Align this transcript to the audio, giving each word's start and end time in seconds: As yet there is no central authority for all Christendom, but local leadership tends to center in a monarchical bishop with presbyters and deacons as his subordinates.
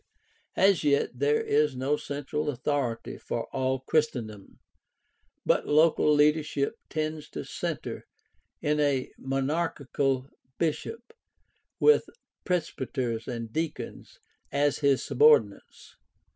As 0.57 0.83
yet 0.83 1.11
there 1.13 1.41
is 1.43 1.75
no 1.75 1.95
central 1.95 2.49
authority 2.49 3.19
for 3.19 3.43
all 3.55 3.81
Christendom, 3.81 4.57
but 5.45 5.67
local 5.67 6.11
leadership 6.11 6.73
tends 6.89 7.29
to 7.29 7.45
center 7.45 8.07
in 8.63 8.79
a 8.79 9.11
monarchical 9.19 10.27
bishop 10.57 11.13
with 11.79 12.05
presbyters 12.45 13.27
and 13.27 13.53
deacons 13.53 14.17
as 14.51 14.79
his 14.79 15.05
subordinates. 15.05 15.93